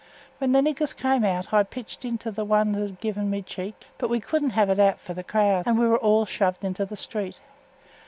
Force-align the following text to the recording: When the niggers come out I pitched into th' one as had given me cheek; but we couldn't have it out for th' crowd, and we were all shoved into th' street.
When 0.39 0.51
the 0.53 0.61
niggers 0.61 0.97
come 0.97 1.23
out 1.23 1.53
I 1.53 1.61
pitched 1.61 2.03
into 2.03 2.31
th' 2.31 2.37
one 2.43 2.73
as 2.73 2.89
had 2.89 2.99
given 3.01 3.29
me 3.29 3.43
cheek; 3.43 3.83
but 3.99 4.09
we 4.09 4.19
couldn't 4.19 4.49
have 4.57 4.71
it 4.71 4.79
out 4.79 4.99
for 4.99 5.13
th' 5.13 5.27
crowd, 5.27 5.67
and 5.67 5.77
we 5.77 5.87
were 5.87 5.99
all 5.99 6.25
shoved 6.25 6.63
into 6.63 6.87
th' 6.87 6.97
street. 6.97 7.39